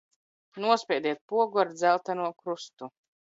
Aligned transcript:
Nospiediet 0.63 1.21
pogu 1.33 1.61
ar 1.65 1.69
dzelteno 1.75 2.31
krustu. 2.41 2.91